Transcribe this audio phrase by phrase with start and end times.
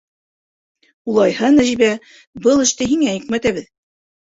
[1.13, 1.91] Улайһа, Нәжибә,
[2.49, 3.71] был эште һиңә йөкмәтәбеҙ.